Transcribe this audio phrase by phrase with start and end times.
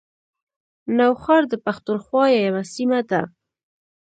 [0.97, 3.21] نوښار د پښتونخوا یوه سیمه ده